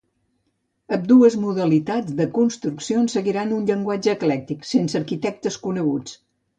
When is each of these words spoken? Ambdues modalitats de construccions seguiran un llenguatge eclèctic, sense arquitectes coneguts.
Ambdues 0.97 1.37
modalitats 1.41 2.17
de 2.23 2.27
construccions 2.39 3.17
seguiran 3.19 3.55
un 3.61 3.71
llenguatge 3.71 4.15
eclèctic, 4.19 4.69
sense 4.75 5.03
arquitectes 5.05 5.65
coneguts. 5.69 6.23